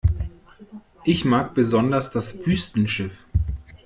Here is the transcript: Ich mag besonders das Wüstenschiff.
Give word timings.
Ich 1.03 1.25
mag 1.25 1.53
besonders 1.53 2.09
das 2.09 2.43
Wüstenschiff. 2.47 3.23